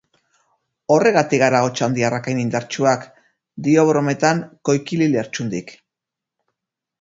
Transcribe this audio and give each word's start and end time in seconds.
Horregatik 0.93 1.43
gara 1.43 1.59
otxandiarrak 1.67 2.29
hain 2.31 2.39
indartsuak, 2.43 3.05
dio 3.69 3.85
brometan 3.91 4.43
Koikili 4.71 5.11
Lertxundik. 5.13 5.77